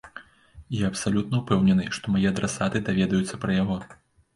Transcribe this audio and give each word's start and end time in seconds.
Я 0.75 0.87
абсалютна 0.93 1.43
ўпэўнены, 1.43 1.87
што 2.01 2.05
мае 2.19 2.25
адрасаты 2.33 2.87
даведаюцца 2.93 3.35
пра 3.47 3.51
яго. 3.65 3.85